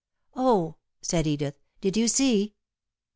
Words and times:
"Oh!" 0.35 0.77
said 1.03 1.27
Edith. 1.27 1.59
"Did 1.79 1.95
you 1.95 2.07
see?" 2.07 2.55